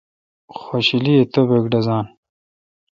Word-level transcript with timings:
خوشیلی 0.59 1.15
توبک 1.33 1.63
ڈزان۔ 1.71 2.05